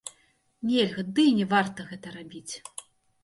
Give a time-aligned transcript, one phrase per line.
[0.69, 2.53] Нельга, ды і не варта гэта рабіць.